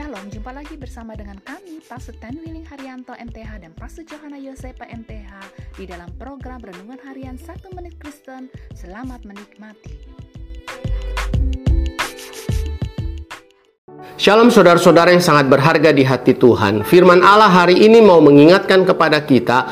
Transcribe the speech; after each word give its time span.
Shalom, 0.00 0.32
jumpa 0.32 0.56
lagi 0.56 0.80
bersama 0.80 1.12
dengan 1.12 1.36
kami, 1.44 1.76
Pastor 1.84 2.16
Ten 2.24 2.40
Willing 2.40 2.64
Haryanto 2.64 3.12
MTH 3.12 3.60
dan 3.60 3.76
Pastor 3.76 4.00
Johanna 4.08 4.40
Yosepa 4.40 4.88
MTH 4.88 5.28
di 5.76 5.84
dalam 5.84 6.08
program 6.16 6.56
Renungan 6.56 6.96
Harian 7.04 7.36
1 7.36 7.76
Menit 7.76 8.00
Kristen. 8.00 8.48
Selamat 8.72 9.28
menikmati. 9.28 9.92
Shalom 14.16 14.48
saudara-saudara 14.48 15.12
yang 15.12 15.20
sangat 15.20 15.52
berharga 15.52 15.92
di 15.92 16.08
hati 16.08 16.32
Tuhan. 16.32 16.80
Firman 16.80 17.20
Allah 17.20 17.52
hari 17.52 17.84
ini 17.84 18.00
mau 18.00 18.24
mengingatkan 18.24 18.88
kepada 18.88 19.20
kita, 19.20 19.68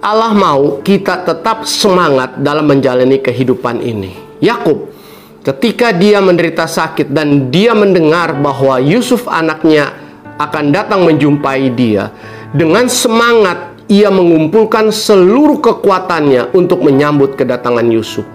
Allah 0.00 0.32
mau 0.32 0.80
kita 0.80 1.28
tetap 1.28 1.68
semangat 1.68 2.40
dalam 2.40 2.64
menjalani 2.64 3.20
kehidupan 3.20 3.84
ini. 3.84 4.16
Yakub 4.40 4.96
Ketika 5.38 5.94
dia 5.94 6.18
menderita 6.18 6.66
sakit 6.66 7.14
dan 7.14 7.48
dia 7.54 7.70
mendengar 7.70 8.34
bahwa 8.42 8.82
Yusuf 8.82 9.30
anaknya 9.30 9.94
akan 10.34 10.74
datang 10.74 11.06
menjumpai 11.06 11.70
dia, 11.78 12.10
dengan 12.50 12.90
semangat 12.90 13.78
ia 13.86 14.10
mengumpulkan 14.10 14.90
seluruh 14.90 15.62
kekuatannya 15.62 16.52
untuk 16.58 16.82
menyambut 16.82 17.38
kedatangan 17.38 17.86
Yusuf. 17.86 18.26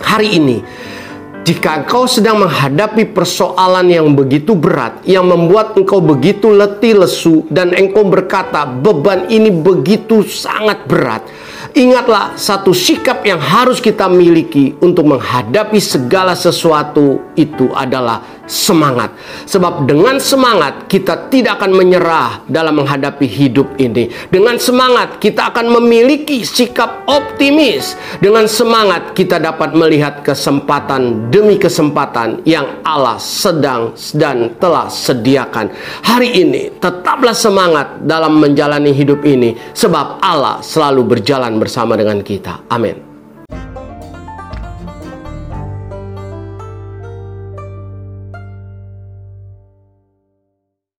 Hari 0.00 0.40
ini, 0.40 0.58
jika 1.44 1.84
engkau 1.84 2.08
sedang 2.08 2.40
menghadapi 2.42 3.12
persoalan 3.12 3.92
yang 3.92 4.08
begitu 4.16 4.56
berat, 4.56 5.04
yang 5.04 5.28
membuat 5.28 5.76
engkau 5.76 6.00
begitu 6.00 6.48
letih 6.48 7.02
lesu, 7.02 7.44
dan 7.52 7.76
engkau 7.76 8.08
berkata, 8.08 8.64
"Beban 8.64 9.28
ini 9.28 9.52
begitu 9.52 10.24
sangat 10.24 10.88
berat." 10.88 11.26
Ingatlah 11.72 12.36
satu 12.36 12.76
sikap 12.76 13.24
yang 13.24 13.40
harus 13.40 13.80
kita 13.80 14.04
miliki 14.04 14.76
untuk 14.84 15.08
menghadapi 15.08 15.80
segala 15.80 16.36
sesuatu 16.36 17.32
itu 17.32 17.72
adalah 17.72 18.41
semangat. 18.46 19.14
Sebab 19.46 19.86
dengan 19.86 20.18
semangat 20.18 20.86
kita 20.90 21.30
tidak 21.30 21.62
akan 21.62 21.72
menyerah 21.76 22.42
dalam 22.50 22.82
menghadapi 22.82 23.26
hidup 23.26 23.78
ini. 23.78 24.10
Dengan 24.28 24.58
semangat 24.58 25.22
kita 25.22 25.54
akan 25.54 25.80
memiliki 25.80 26.42
sikap 26.42 27.06
optimis. 27.06 27.94
Dengan 28.18 28.46
semangat 28.50 29.14
kita 29.14 29.38
dapat 29.38 29.74
melihat 29.76 30.22
kesempatan 30.26 31.30
demi 31.30 31.58
kesempatan 31.58 32.42
yang 32.48 32.82
Allah 32.82 33.18
sedang 33.18 33.94
dan 34.16 34.54
telah 34.58 34.90
sediakan. 34.90 35.70
Hari 36.02 36.30
ini 36.42 36.62
tetaplah 36.82 37.34
semangat 37.34 38.02
dalam 38.04 38.38
menjalani 38.40 38.90
hidup 38.90 39.22
ini 39.22 39.54
sebab 39.72 40.22
Allah 40.22 40.58
selalu 40.60 41.18
berjalan 41.18 41.56
bersama 41.56 41.94
dengan 41.94 42.20
kita. 42.20 42.66
Amin. 42.68 43.11